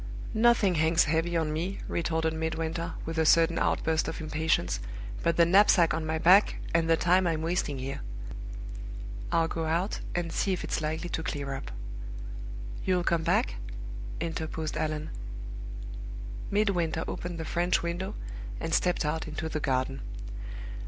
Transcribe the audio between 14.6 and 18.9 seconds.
Allan. Midwinter opened the French window, and